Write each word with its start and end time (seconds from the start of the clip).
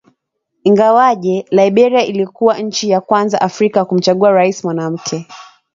Ingawaje 0.63 1.45
Liberia 1.51 2.05
ilikuwa 2.05 2.57
nchi 2.59 2.89
ya 2.89 3.01
kwanza 3.01 3.41
Afrika 3.41 3.85
kumchagua 3.85 4.31
rais 4.31 4.63
mwanamke 4.63 5.27